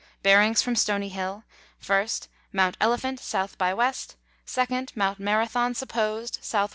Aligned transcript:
Bearings 0.23 0.63
from 0.63 0.75
Stony 0.75 1.09
Hill. 1.09 1.43
1st. 1.79 2.27
Mount 2.51 2.75
Elephant, 2.81 3.19
S. 3.19 3.53
by 3.55 3.69
W. 3.69 3.91
2nd. 4.47 4.95
Mount 4.97 5.19
Marathon 5.19 5.75
(supposed), 5.75 6.39
S.W. 6.41 6.69